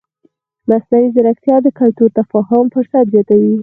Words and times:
مصنوعي 0.69 1.07
ځیرکتیا 1.15 1.55
د 1.63 1.67
کلتوري 1.79 2.13
تفاهم 2.19 2.63
فرصت 2.73 3.05
زیاتوي. 3.13 3.53